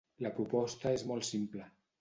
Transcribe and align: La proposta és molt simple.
La 0.25 0.31
proposta 0.37 0.95
és 1.01 1.05
molt 1.13 1.31
simple. 1.31 1.73